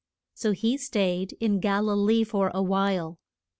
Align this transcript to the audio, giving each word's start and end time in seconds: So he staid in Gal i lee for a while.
So 0.33 0.53
he 0.53 0.77
staid 0.79 1.33
in 1.39 1.59
Gal 1.59 1.87
i 1.87 1.93
lee 1.93 2.23
for 2.23 2.49
a 2.55 2.63
while. 2.63 3.19